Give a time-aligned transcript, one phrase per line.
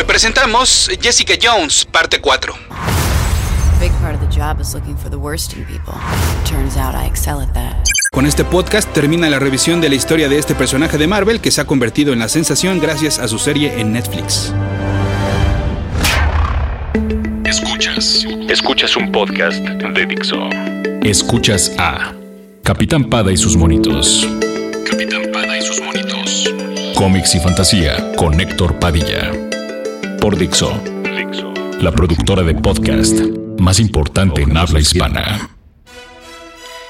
[0.00, 2.54] Hoy presentamos Jessica Jones, parte 4.
[8.10, 11.50] Con este podcast termina la revisión de la historia de este personaje de Marvel que
[11.50, 14.54] se ha convertido en la sensación gracias a su serie en Netflix.
[17.44, 18.24] Escuchas.
[18.48, 20.48] Escuchas un podcast de Dixo.
[21.02, 22.14] Escuchas a
[22.64, 24.26] Capitán Pada y sus monitos.
[24.90, 26.54] Capitán Pada y sus monitos.
[26.94, 29.49] Cómics y fantasía con Héctor Padilla
[30.20, 30.70] por Dixo,
[31.80, 33.18] la productora de podcast
[33.58, 35.50] más importante en habla hispana.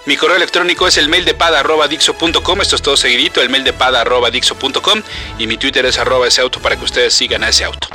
[0.06, 3.72] Mi correo electrónico es el mail de pada.dixo.com, esto es todo seguidito, el mail de
[3.72, 5.02] pada.dixo.com
[5.38, 7.88] y mi Twitter es arroba ese auto para que ustedes sigan a ese auto.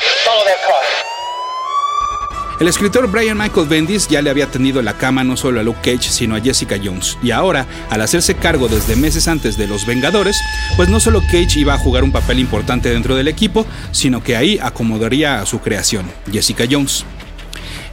[2.58, 5.80] El escritor Brian Michael Bendis ya le había tenido la cama no solo a Luke
[5.84, 7.18] Cage, sino a Jessica Jones.
[7.22, 10.38] Y ahora, al hacerse cargo desde meses antes de Los Vengadores,
[10.78, 14.38] pues no solo Cage iba a jugar un papel importante dentro del equipo, sino que
[14.38, 17.04] ahí acomodaría a su creación, Jessica Jones.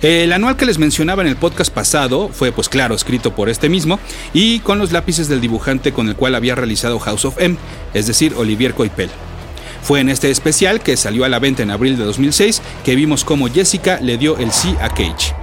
[0.00, 3.68] El anual que les mencionaba en el podcast pasado fue, pues claro, escrito por este
[3.68, 3.98] mismo
[4.32, 7.56] y con los lápices del dibujante con el cual había realizado House of M,
[7.94, 9.10] es decir, Olivier Coipel.
[9.82, 13.24] Fue en este especial, que salió a la venta en abril de 2006, que vimos
[13.24, 15.34] cómo Jessica le dio el sí a Cage.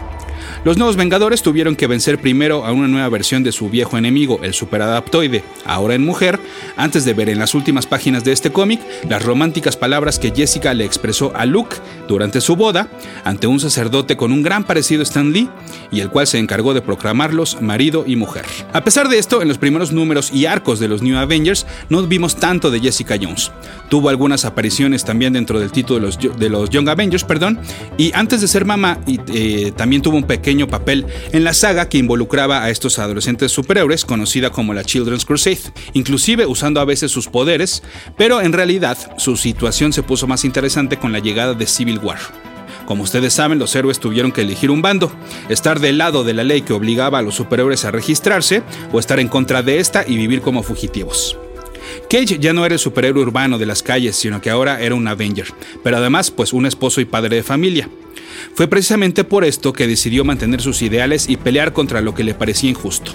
[0.66, 4.42] Los nuevos Vengadores tuvieron que vencer primero a una nueva versión de su viejo enemigo,
[4.44, 6.38] el superadaptoide, ahora en mujer,
[6.76, 10.74] antes de ver en las últimas páginas de este cómic las románticas palabras que Jessica
[10.74, 11.78] le expresó a Luke
[12.10, 12.90] durante su boda,
[13.24, 15.50] ante un sacerdote con un gran parecido Stan Lee,
[15.92, 18.46] y el cual se encargó de proclamarlos marido y mujer.
[18.74, 22.02] A pesar de esto, en los primeros números y arcos de los New Avengers no
[22.04, 23.52] vimos tanto de Jessica Jones.
[23.90, 27.60] Tuvo algunas apariciones también dentro del título de los, de los Young Avengers, perdón,
[27.98, 32.00] y antes de ser mamá, eh, también tuvo un pequeño papel en la saga que
[32.00, 35.60] involucraba a estos adolescentes superhéroes conocida como la Children's Crusade,
[35.94, 37.84] inclusive usando a veces sus poderes,
[38.18, 42.20] pero en realidad su situación se puso más interesante con la llegada de Civil War.
[42.86, 45.12] Como ustedes saben, los héroes tuvieron que elegir un bando,
[45.48, 49.20] estar del lado de la ley que obligaba a los superhéroes a registrarse o estar
[49.20, 51.38] en contra de esta y vivir como fugitivos.
[52.10, 55.08] Cage ya no era el superhéroe urbano de las calles, sino que ahora era un
[55.08, 55.48] Avenger,
[55.84, 57.90] pero además pues un esposo y padre de familia.
[58.56, 62.34] Fue precisamente por esto que decidió mantener sus ideales y pelear contra lo que le
[62.34, 63.12] parecía injusto.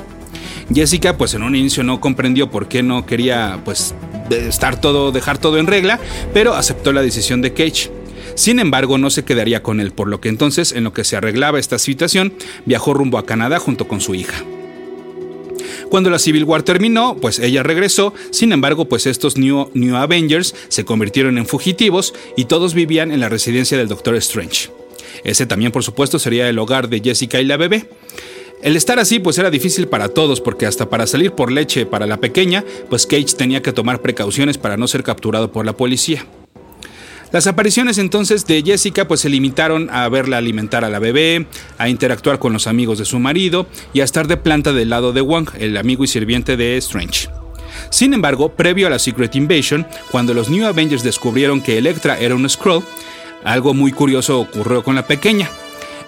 [0.73, 3.95] Jessica, pues en un inicio no comprendió por qué no quería, pues,
[4.31, 5.99] estar todo, dejar todo en regla,
[6.33, 7.91] pero aceptó la decisión de Cage.
[8.35, 11.17] Sin embargo, no se quedaría con él, por lo que entonces, en lo que se
[11.17, 12.35] arreglaba esta situación,
[12.67, 14.45] viajó rumbo a Canadá junto con su hija.
[15.89, 20.55] Cuando la Civil War terminó, pues ella regresó, sin embargo, pues estos New, New Avengers
[20.69, 24.71] se convirtieron en fugitivos y todos vivían en la residencia del Doctor Strange.
[25.23, 27.89] Ese también, por supuesto, sería el hogar de Jessica y la bebé.
[28.63, 32.07] El estar así pues era difícil para todos porque hasta para salir por leche para
[32.07, 36.27] la pequeña, pues Cage tenía que tomar precauciones para no ser capturado por la policía.
[37.35, 41.89] Las apariciones entonces de Jessica pues se limitaron a verla alimentar a la bebé, a
[41.89, 45.21] interactuar con los amigos de su marido y a estar de planta del lado de
[45.21, 47.29] Wong, el amigo y sirviente de Strange.
[47.91, 52.37] Sin embargo, previo a la Secret Invasion, cuando los New Avengers descubrieron que Elektra era
[52.37, 52.85] un Skrull,
[53.43, 55.51] algo muy curioso ocurrió con la pequeña.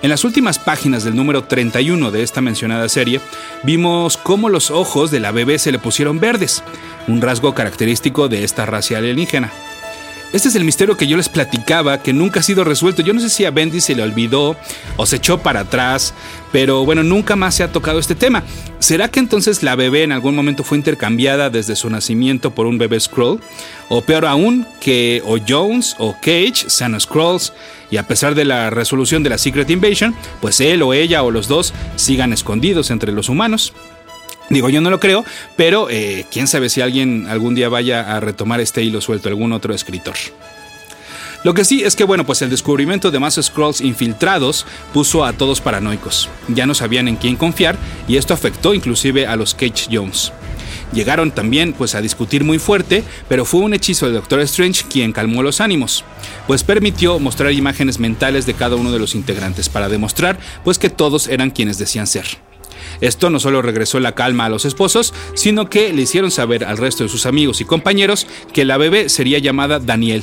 [0.02, 3.20] En las últimas páginas del número 31 de esta mencionada serie,
[3.64, 6.62] vimos cómo los ojos de la bebé se le pusieron verdes,
[7.08, 9.50] un rasgo característico de esta raza alienígena.
[10.32, 13.00] Este es el misterio que yo les platicaba, que nunca ha sido resuelto.
[13.00, 14.56] Yo no sé si a Bendy se le olvidó
[14.96, 16.14] o se echó para atrás,
[16.52, 18.42] pero bueno, nunca más se ha tocado este tema.
[18.80, 22.76] ¿Será que entonces la bebé en algún momento fue intercambiada desde su nacimiento por un
[22.76, 23.40] bebé Scroll?
[23.88, 27.52] O peor aún, que o Jones o Cage sean Scrolls
[27.90, 31.30] y a pesar de la resolución de la Secret Invasion, pues él o ella o
[31.30, 33.72] los dos sigan escondidos entre los humanos.
[34.48, 35.24] Digo, yo no lo creo,
[35.56, 39.52] pero eh, quién sabe si alguien algún día vaya a retomar este hilo suelto, algún
[39.52, 40.14] otro escritor.
[41.42, 45.32] Lo que sí es que, bueno, pues el descubrimiento de más Scrolls infiltrados puso a
[45.32, 46.28] todos paranoicos.
[46.48, 47.76] Ya no sabían en quién confiar
[48.08, 50.32] y esto afectó inclusive a los Cage Jones.
[50.92, 55.12] Llegaron también pues a discutir muy fuerte, pero fue un hechizo del Doctor Strange quien
[55.12, 56.04] calmó los ánimos,
[56.46, 60.90] pues permitió mostrar imágenes mentales de cada uno de los integrantes para demostrar pues que
[60.90, 62.26] todos eran quienes decían ser.
[63.00, 66.78] Esto no solo regresó la calma a los esposos, sino que le hicieron saber al
[66.78, 70.22] resto de sus amigos y compañeros que la bebé sería llamada Daniel,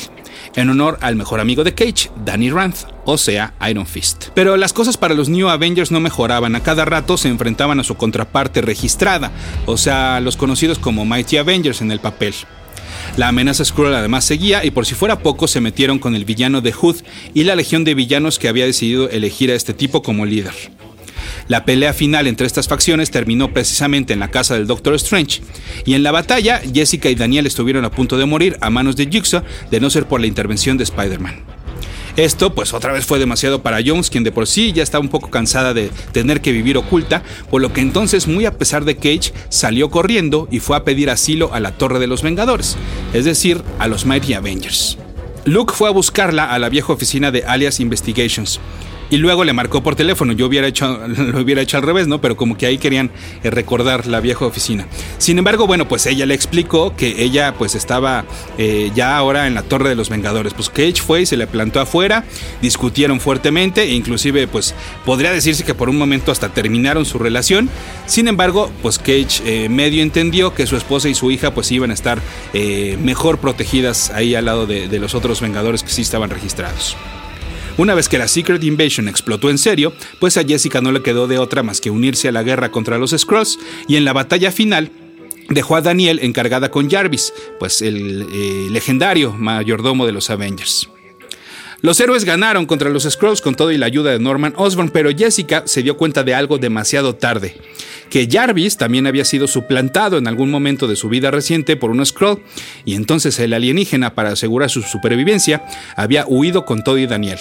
[0.56, 4.30] en honor al mejor amigo de Cage, Danny Rand, o sea, Iron Fist.
[4.34, 7.84] Pero las cosas para los New Avengers no mejoraban, a cada rato se enfrentaban a
[7.84, 9.32] su contraparte registrada,
[9.66, 12.34] o sea, los conocidos como Mighty Avengers en el papel.
[13.18, 16.62] La amenaza Skrull además seguía y por si fuera poco se metieron con el villano
[16.62, 16.98] de Hood
[17.34, 20.54] y la legión de villanos que había decidido elegir a este tipo como líder.
[21.48, 25.42] La pelea final entre estas facciones terminó precisamente en la casa del Doctor Strange,
[25.86, 29.08] y en la batalla Jessica y Daniel estuvieron a punto de morir a manos de
[29.08, 31.44] Jigsaw de no ser por la intervención de Spider-Man.
[32.16, 35.10] Esto pues otra vez fue demasiado para Jones, quien de por sí ya estaba un
[35.10, 38.98] poco cansada de tener que vivir oculta, por lo que entonces muy a pesar de
[38.98, 42.78] Cage salió corriendo y fue a pedir asilo a la Torre de los Vengadores,
[43.14, 45.00] es decir, a los Mighty Avengers.
[45.46, 48.60] Luke fue a buscarla a la vieja oficina de Alias Investigations
[49.10, 50.34] y luego le marcó por teléfono.
[50.34, 52.22] Yo hubiera hecho, lo hubiera hecho al revés, ¿no?
[52.22, 53.12] Pero como que ahí querían
[53.44, 54.88] eh, recordar la vieja oficina.
[55.18, 58.26] Sin embargo, bueno, pues ella le explicó que ella pues estaba
[58.58, 60.54] eh, ya ahora en la Torre de los Vengadores.
[60.54, 62.26] Pues Cage fue y se le plantó afuera,
[62.62, 64.76] discutieron fuertemente e inclusive pues
[65.06, 67.70] podría decirse que por un momento hasta terminaron su relación.
[68.06, 71.92] Sin embargo, pues Cage eh, medio entendió que su esposa y su hija pues iban
[71.92, 72.22] a estar
[73.00, 76.96] mejor protegidas ahí al lado de los otros Vengadores que sí estaban registrados.
[77.76, 81.28] Una vez que la Secret Invasion explotó en serio, pues a Jessica no le quedó
[81.28, 84.52] de otra más que unirse a la guerra contra los Skrulls y en la batalla
[84.52, 84.92] final
[85.50, 90.88] dejó a Daniel encargada con Jarvis, pues el eh, legendario mayordomo de los Avengers.
[91.82, 95.10] Los héroes ganaron contra los Skrulls con todo y la ayuda de Norman Osborn, pero
[95.10, 97.58] Jessica se dio cuenta de algo demasiado tarde,
[98.12, 102.06] que Jarvis también había sido suplantado en algún momento de su vida reciente por un
[102.06, 102.42] Skrull,
[102.86, 105.66] y entonces el alienígena, para asegurar su supervivencia,
[105.98, 107.40] había huido con todo y Daniel.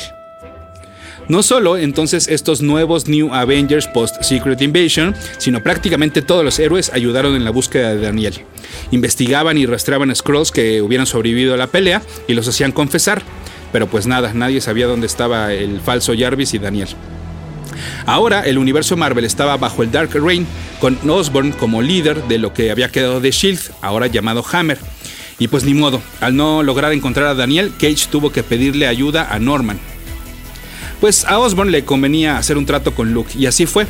[1.33, 6.93] No solo entonces estos nuevos New Avengers post Secret Invasion, sino prácticamente todos los héroes
[6.93, 8.35] ayudaron en la búsqueda de Daniel.
[8.91, 13.23] Investigaban y rastreaban Scrolls que hubieran sobrevivido a la pelea y los hacían confesar.
[13.73, 16.89] Pero pues nada, nadie sabía dónde estaba el falso Jarvis y Daniel.
[18.05, 20.47] Ahora el universo Marvel estaba bajo el Dark Reign,
[20.81, 24.77] con Osborn como líder de lo que había quedado de Shield, ahora llamado Hammer.
[25.39, 29.33] Y pues ni modo, al no lograr encontrar a Daniel, Cage tuvo que pedirle ayuda
[29.33, 29.81] a Norman,
[31.03, 33.89] pues a Osborn le convenía hacer un trato con Luke y así fue.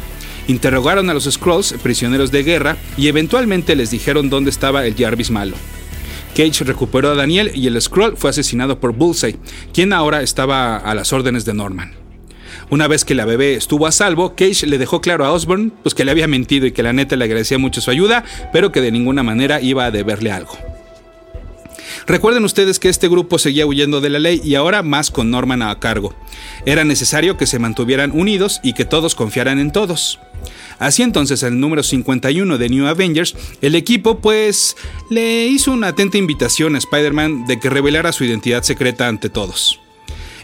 [0.49, 5.31] Interrogaron a los Skrulls, prisioneros de guerra, y eventualmente les dijeron dónde estaba el Jarvis
[5.31, 5.55] malo.
[6.35, 9.37] Cage recuperó a Daniel y el Skrull fue asesinado por Bullseye,
[9.75, 11.93] quien ahora estaba a las órdenes de Norman.
[12.71, 15.95] Una vez que la bebé estuvo a salvo, Cage le dejó claro a Osborn pues
[15.95, 18.25] que le había mentido y que la neta le agradecía mucho su ayuda,
[18.55, 20.57] pero que de ninguna manera iba a deberle algo.
[22.07, 25.63] Recuerden ustedes que este grupo seguía huyendo de la ley y ahora más con Norman
[25.63, 26.15] a cargo.
[26.67, 30.19] Era necesario que se mantuvieran unidos y que todos confiaran en todos.
[30.79, 34.77] Así entonces, en el número 51 de New Avengers, el equipo pues
[35.11, 39.79] le hizo una atenta invitación a Spider-Man de que revelara su identidad secreta ante todos.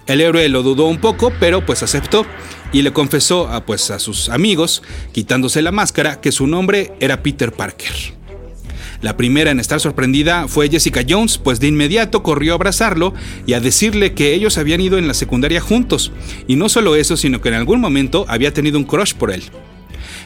[0.06, 2.24] El héroe lo dudó un poco, pero pues aceptó
[2.72, 4.82] y le confesó a, pues, a sus amigos,
[5.12, 8.17] quitándose la máscara, que su nombre era Peter Parker.
[9.00, 13.14] La primera en estar sorprendida fue Jessica Jones, pues de inmediato corrió a abrazarlo
[13.46, 16.10] y a decirle que ellos habían ido en la secundaria juntos,
[16.48, 19.44] y no solo eso, sino que en algún momento había tenido un crush por él.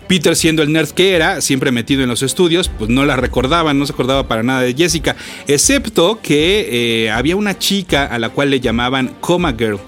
[0.09, 3.75] Peter, siendo el nerd que era, siempre metido en los estudios, pues no la recordaba,
[3.75, 5.17] no se acordaba para nada de Jessica,
[5.47, 9.79] excepto que eh, había una chica a la cual le llamaban Coma Girl.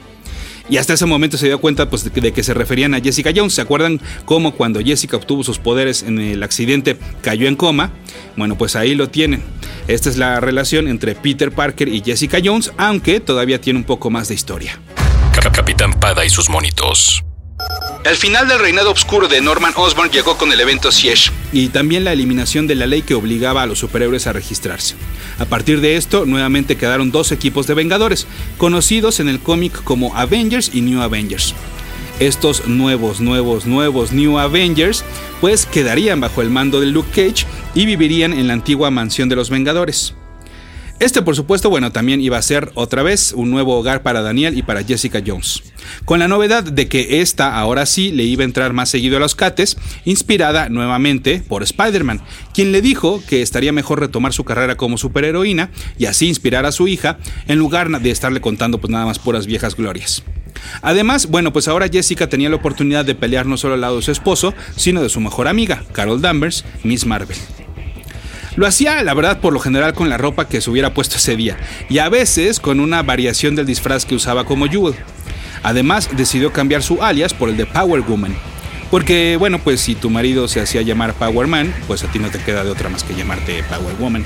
[0.68, 3.54] Y hasta ese momento se dio cuenta pues, de, que se referían a Jessica Jones.
[3.54, 7.92] ¿Se acuerdan cómo cuando Jessica obtuvo sus poderes en el accidente cayó en coma?
[8.36, 9.42] Bueno, pues ahí lo tienen.
[9.88, 14.10] Esta es la relación entre Peter Parker y Jessica Jones, aunque todavía tiene un poco
[14.10, 14.80] más de historia.
[15.52, 17.22] Capitán Pada y sus monitos.
[18.04, 22.04] El final del reinado oscuro de Norman Osborn llegó con el evento Siege y también
[22.04, 24.94] la eliminación de la ley que obligaba a los superhéroes a registrarse.
[25.38, 28.26] A partir de esto, nuevamente quedaron dos equipos de Vengadores,
[28.58, 31.54] conocidos en el cómic como Avengers y New Avengers.
[32.20, 35.02] Estos nuevos, nuevos, nuevos New Avengers
[35.40, 39.36] pues quedarían bajo el mando de Luke Cage y vivirían en la antigua mansión de
[39.36, 40.14] los Vengadores.
[41.00, 44.56] Este, por supuesto, bueno, también iba a ser otra vez un nuevo hogar para Daniel
[44.56, 45.62] y para Jessica Jones.
[46.04, 49.20] Con la novedad de que esta ahora sí le iba a entrar más seguido a
[49.20, 52.22] los cates, inspirada nuevamente por Spider-Man,
[52.54, 56.72] quien le dijo que estaría mejor retomar su carrera como superheroína y así inspirar a
[56.72, 60.22] su hija, en lugar de estarle contando pues nada más puras viejas glorias.
[60.80, 64.02] Además, bueno, pues ahora Jessica tenía la oportunidad de pelear no solo al lado de
[64.02, 67.36] su esposo, sino de su mejor amiga, Carol Danvers, Miss Marvel.
[68.56, 71.36] Lo hacía, la verdad, por lo general con la ropa que se hubiera puesto ese
[71.36, 71.56] día,
[71.88, 74.94] y a veces con una variación del disfraz que usaba como Jewel.
[75.62, 78.36] Además, decidió cambiar su alias por el de Power Woman.
[78.90, 82.28] Porque, bueno, pues si tu marido se hacía llamar Power Man, pues a ti no
[82.28, 84.24] te queda de otra más que llamarte Power Woman.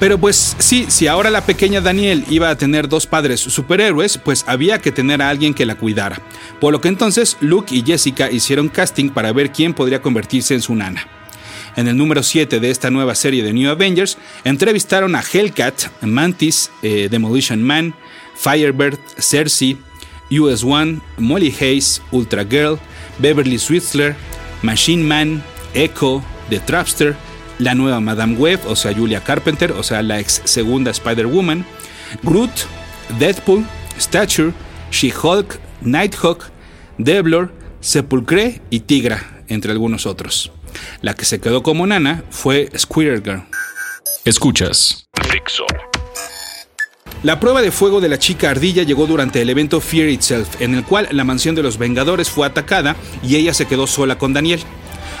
[0.00, 4.44] Pero pues sí, si ahora la pequeña Daniel iba a tener dos padres superhéroes, pues
[4.46, 6.20] había que tener a alguien que la cuidara.
[6.60, 10.60] Por lo que entonces Luke y Jessica hicieron casting para ver quién podría convertirse en
[10.62, 11.06] su nana.
[11.76, 16.70] En el número 7 de esta nueva serie de New Avengers, entrevistaron a Hellcat, Mantis,
[16.82, 17.94] eh, Demolition Man,
[18.36, 19.76] Firebird, Cersei,
[20.30, 22.78] US One, Molly Hayes, Ultra Girl,
[23.18, 24.14] Beverly Switzler,
[24.62, 25.42] Machine Man,
[25.74, 27.16] Echo, The Trapster,
[27.58, 31.64] la nueva Madame Web, o sea, Julia Carpenter, o sea, la ex segunda Spider-Woman,
[32.22, 32.50] Groot,
[33.18, 33.64] Deadpool,
[33.98, 34.52] Stature,
[34.90, 36.44] She-Hulk, Nighthawk,
[36.98, 40.52] Devlor, Sepulcre y Tigra, entre algunos otros.
[41.00, 43.44] La que se quedó como nana fue Squirrel Girl.
[44.24, 45.06] Escuchas.
[47.22, 50.74] La prueba de fuego de la chica ardilla llegó durante el evento Fear Itself, en
[50.74, 54.34] el cual la mansión de los Vengadores fue atacada y ella se quedó sola con
[54.34, 54.60] Daniel.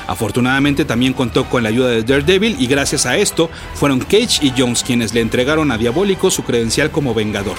[0.06, 4.52] Afortunadamente también contó con la ayuda de Daredevil y gracias a esto fueron Cage y
[4.56, 7.56] Jones quienes le entregaron a Diabólico su credencial como Vengador.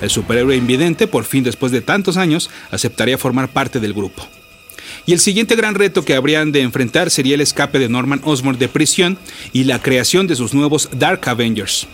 [0.00, 4.26] El superhéroe invidente, por fin después de tantos años, aceptaría formar parte del grupo.
[5.06, 8.58] Y el siguiente gran reto que habrían de enfrentar sería el escape de Norman Osborn
[8.58, 9.18] de prisión
[9.52, 11.88] y la creación de sus nuevos Dark Avengers.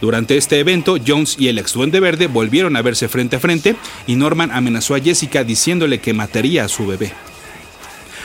[0.00, 3.76] Durante este evento, Jones y el ex Duende Verde volvieron a verse frente a frente
[4.06, 7.12] y Norman amenazó a Jessica diciéndole que mataría a su bebé.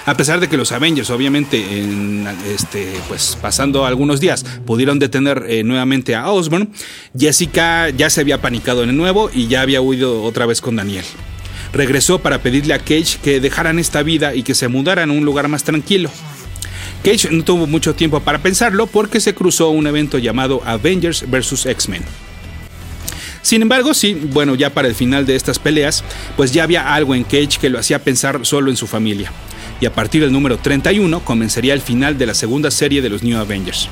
[0.06, 5.46] A pesar de que los Avengers, obviamente, en, este, pues pasando algunos días, pudieron detener
[5.48, 6.70] eh, nuevamente a Osborn,
[7.18, 11.06] Jessica ya se había panicado en nuevo y ya había huido otra vez con Daniel.
[11.74, 15.26] Regresó para pedirle a Cage que dejaran esta vida y que se mudaran a un
[15.26, 16.10] lugar más tranquilo.
[17.04, 21.66] Cage no tuvo mucho tiempo para pensarlo porque se cruzó un evento llamado Avengers vs.
[21.66, 22.04] X-Men.
[23.42, 26.04] Sin embargo, sí, bueno, ya para el final de estas peleas,
[26.38, 29.32] pues ya había algo en Cage que lo hacía pensar solo en su familia
[29.84, 33.22] y a partir del número 31 comenzaría el final de la segunda serie de los
[33.22, 33.90] New Avengers.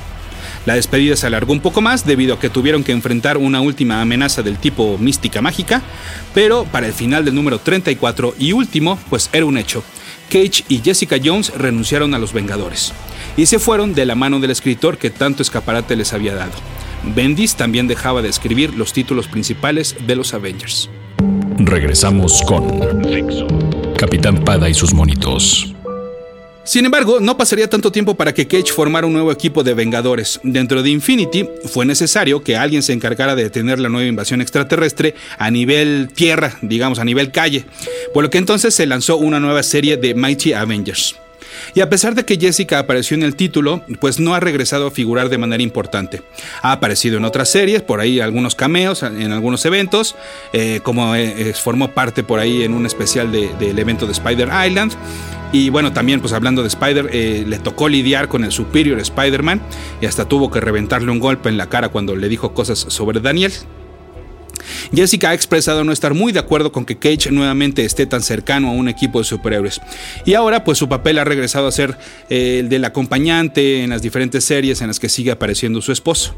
[0.64, 4.00] La despedida se alargó un poco más debido a que tuvieron que enfrentar una última
[4.00, 5.82] amenaza del tipo mística mágica,
[6.34, 9.82] pero para el final del número 34 y último, pues era un hecho.
[10.28, 12.92] Cage y Jessica Jones renunciaron a los Vengadores
[13.36, 16.52] y se fueron de la mano del escritor que tanto escaparate les había dado.
[17.14, 20.88] Bendis también dejaba de escribir los títulos principales de los Avengers.
[21.58, 23.02] Regresamos con
[23.96, 25.71] Capitán Pada y sus monitos.
[26.64, 30.38] Sin embargo, no pasaría tanto tiempo para que Cage formara un nuevo equipo de Vengadores.
[30.44, 35.16] Dentro de Infinity fue necesario que alguien se encargara de detener la nueva invasión extraterrestre
[35.38, 37.64] a nivel tierra, digamos a nivel calle,
[38.14, 41.16] por lo que entonces se lanzó una nueva serie de Mighty Avengers.
[41.74, 44.90] Y a pesar de que Jessica apareció en el título, pues no ha regresado a
[44.90, 46.22] figurar de manera importante.
[46.62, 50.14] Ha aparecido en otras series, por ahí algunos cameos, en algunos eventos,
[50.52, 54.92] eh, como eh, formó parte por ahí en un especial del evento de Spider Island.
[55.52, 59.60] Y bueno, también pues hablando de Spider, eh, le tocó lidiar con el Superior Spider-Man
[60.00, 63.20] y hasta tuvo que reventarle un golpe en la cara cuando le dijo cosas sobre
[63.20, 63.52] Daniel.
[64.94, 68.68] Jessica ha expresado no estar muy de acuerdo con que Cage nuevamente esté tan cercano
[68.68, 69.80] a un equipo de superhéroes.
[70.24, 71.96] Y ahora pues su papel ha regresado a ser
[72.30, 76.34] eh, el del acompañante en las diferentes series en las que sigue apareciendo su esposo.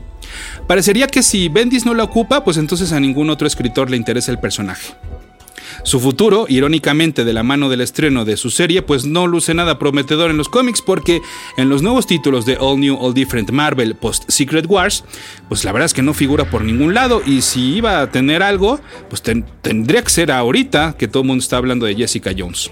[0.67, 4.31] Parecería que si Bendis no la ocupa, pues entonces a ningún otro escritor le interesa
[4.31, 4.95] el personaje.
[5.85, 9.79] Su futuro, irónicamente de la mano del estreno de su serie, pues no luce nada
[9.79, 11.21] prometedor en los cómics porque
[11.59, 15.05] en los nuevos títulos de All New, All Different Marvel Post Secret Wars,
[15.49, 18.43] pues la verdad es que no figura por ningún lado y si iba a tener
[18.43, 22.71] algo, pues tendría que ser ahorita que todo el mundo está hablando de Jessica Jones.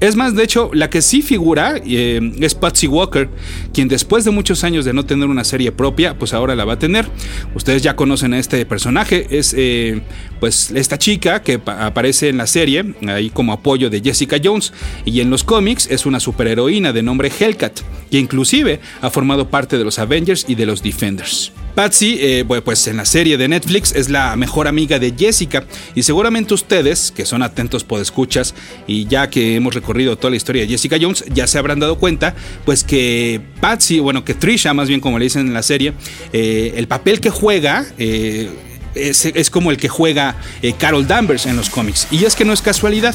[0.00, 3.28] Es más, de hecho, la que sí figura eh, es Patsy Walker,
[3.72, 6.74] quien después de muchos años de no tener una serie propia, pues ahora la va
[6.74, 7.06] a tener.
[7.54, 10.02] Ustedes ya conocen a este personaje, es eh,
[10.40, 14.72] pues esta chica que aparece en la serie, ahí como apoyo de Jessica Jones,
[15.04, 19.78] y en los cómics es una superheroína de nombre Hellcat, que inclusive ha formado parte
[19.78, 21.52] de los Avengers y de los Defenders.
[21.74, 25.64] Patsy, eh, pues en la serie de Netflix es la mejor amiga de Jessica
[25.94, 28.54] y seguramente ustedes, que son atentos por escuchas
[28.86, 31.96] y ya que hemos recorrido toda la historia de Jessica Jones, ya se habrán dado
[31.98, 35.94] cuenta, pues que Patsy, bueno, que Trisha, más bien como le dicen en la serie,
[36.32, 37.86] eh, el papel que juega...
[37.98, 38.50] Eh,
[38.94, 42.08] es, como el que juega eh, Carol Danvers en los cómics.
[42.10, 43.14] Y es que no es casualidad.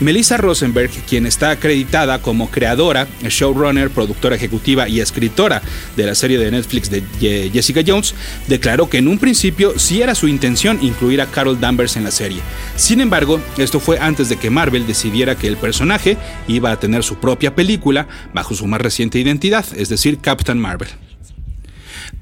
[0.00, 5.62] Melissa Rosenberg, quien está acreditada como creadora, showrunner, productora ejecutiva y escritora
[5.96, 8.14] de la serie de Netflix de Jessica Jones,
[8.48, 12.10] declaró que en un principio sí era su intención incluir a Carol Danvers en la
[12.10, 12.40] serie.
[12.76, 16.16] Sin embargo, esto fue antes de que Marvel decidiera que el personaje
[16.48, 20.88] iba a tener su propia película bajo su más reciente identidad, es decir, Captain Marvel.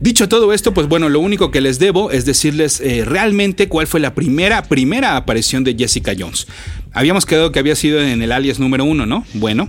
[0.02, 3.86] Dicho todo esto, pues bueno, lo único que les debo es decirles eh, realmente cuál
[3.86, 6.48] fue la primera, primera aparición de Jessica Jones.
[6.92, 9.24] Habíamos quedado que había sido en el alias número uno, ¿no?
[9.34, 9.68] Bueno,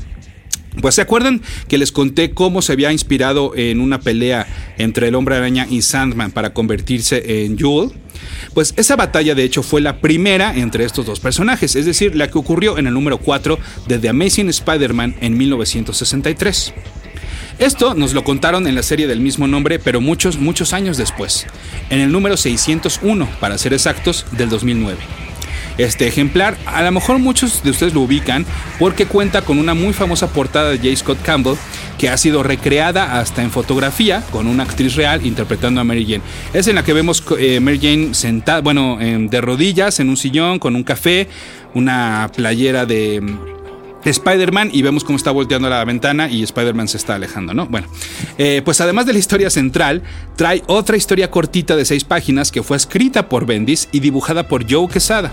[0.82, 4.48] pues se acuerdan que les conté cómo se había inspirado en una pelea
[4.80, 7.92] entre el hombre araña y Sandman para convertirse en Jewel.
[8.56, 12.32] Pues esa batalla de hecho fue la primera entre estos dos personajes, es decir, la
[12.32, 16.74] que ocurrió en el número 4 de The Amazing Spider-Man en 1963.
[17.60, 21.46] Esto nos lo contaron en la serie del mismo nombre, pero muchos, muchos años después,
[21.90, 24.98] en el número 601, para ser exactos, del 2009.
[25.78, 28.46] Este ejemplar, a lo mejor muchos de ustedes lo ubican
[28.78, 30.96] porque cuenta con una muy famosa portada de J.
[30.96, 31.56] Scott Campbell
[31.98, 36.22] que ha sido recreada hasta en fotografía con una actriz real interpretando a Mary Jane.
[36.54, 40.60] Es en la que vemos eh, Mary Jane sentada, bueno, de rodillas en un sillón
[40.60, 41.28] con un café,
[41.74, 43.24] una playera de
[44.06, 47.68] Spider-Man y vemos cómo está volteando la ventana y Spider-Man se está alejando, ¿no?
[47.68, 47.88] Bueno,
[48.38, 50.04] eh, pues además de la historia central,
[50.36, 54.70] trae otra historia cortita de seis páginas que fue escrita por Bendis y dibujada por
[54.70, 55.32] Joe Quesada.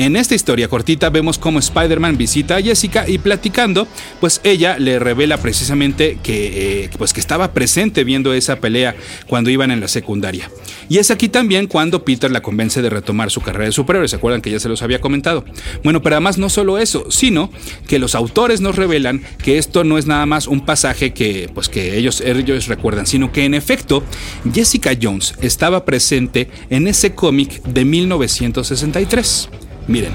[0.00, 3.86] En esta historia cortita vemos cómo Spider-Man visita a Jessica y platicando,
[4.18, 9.50] pues ella le revela precisamente que, eh, pues que estaba presente viendo esa pelea cuando
[9.50, 10.50] iban en la secundaria.
[10.88, 14.08] Y es aquí también cuando Peter la convence de retomar su carrera de superhéroe.
[14.08, 15.44] ¿Se acuerdan que ya se los había comentado?
[15.84, 17.50] Bueno, pero además no solo eso, sino
[17.86, 21.68] que los autores nos revelan que esto no es nada más un pasaje que, pues
[21.68, 24.02] que ellos, ellos recuerdan, sino que en efecto
[24.50, 29.50] Jessica Jones estaba presente en ese cómic de 1963.
[29.90, 30.12] Miren,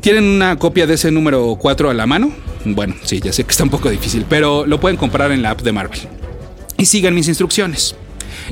[0.00, 2.32] ¿tienen una copia de ese número 4 a la mano?
[2.64, 5.50] Bueno, sí, ya sé que está un poco difícil, pero lo pueden comprar en la
[5.50, 6.00] app de Marvel.
[6.78, 7.94] Y sigan mis instrucciones.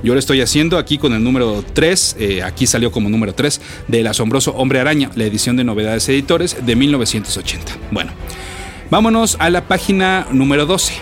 [0.02, 3.62] Yo lo estoy haciendo aquí con el número 3, eh, aquí salió como número 3,
[3.88, 7.72] del asombroso Hombre Araña, la edición de novedades editores de 1980.
[7.90, 8.12] Bueno,
[8.90, 10.92] vámonos a la página número 12.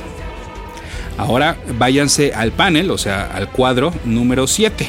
[1.17, 4.89] Ahora váyanse al panel, o sea, al cuadro número 7.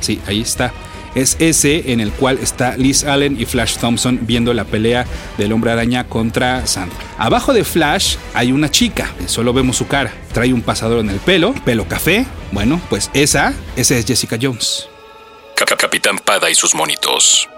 [0.00, 0.74] Sí, ahí está
[1.16, 5.04] es ese en el cual está Liz Allen y Flash Thompson viendo la pelea
[5.38, 6.92] del hombre araña contra Sand.
[7.18, 11.18] Abajo de Flash hay una chica, solo vemos su cara, trae un pasador en el
[11.18, 12.26] pelo, pelo café.
[12.52, 14.88] Bueno, pues esa, esa es Jessica Jones.
[15.78, 17.48] Capitán Pada y sus monitos.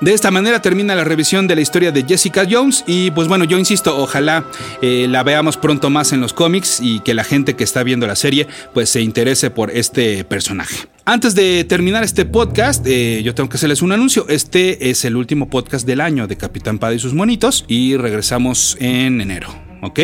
[0.00, 3.44] De esta manera termina la revisión de la historia de Jessica Jones y pues bueno,
[3.44, 4.44] yo insisto, ojalá
[4.80, 8.08] eh, la veamos pronto más en los cómics y que la gente que está viendo
[8.08, 10.88] la serie pues se interese por este personaje.
[11.04, 14.26] Antes de terminar este podcast, eh, yo tengo que hacerles un anuncio.
[14.28, 18.76] Este es el último podcast del año de Capitán Pada y sus monitos y regresamos
[18.78, 19.61] en enero.
[19.82, 20.00] ¿Ok?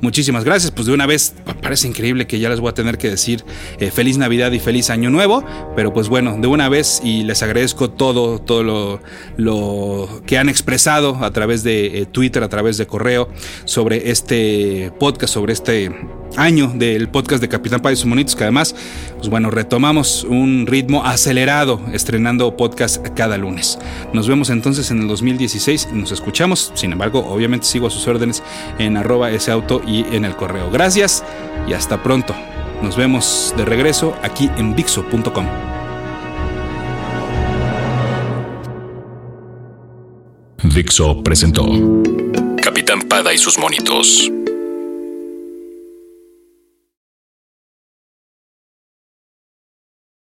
[0.00, 0.70] Muchísimas gracias.
[0.70, 3.44] Pues de una vez, parece increíble que ya les voy a tener que decir
[3.78, 7.42] eh, feliz Navidad y feliz Año Nuevo, pero pues bueno, de una vez y les
[7.42, 9.00] agradezco todo, todo
[9.36, 13.28] lo, que han expresado a través de eh, Twitter, a través de correo,
[13.64, 15.90] sobre este podcast, sobre este
[16.36, 18.74] año del podcast de Capitán Pais Monitos, que además,
[19.16, 23.78] pues bueno, retomamos un ritmo acelerado estrenando podcast cada lunes.
[24.12, 28.42] Nos vemos entonces en el 2016, nos escuchamos, sin embargo, obviamente sigo a sus órdenes
[28.78, 30.70] en arroba ese auto y en el correo.
[30.70, 31.24] Gracias
[31.66, 32.34] y hasta pronto.
[32.82, 35.46] Nos vemos de regreso aquí en Dixo.com.
[40.74, 41.64] Dixo presentó
[42.60, 44.30] Capitán Pada y sus monitos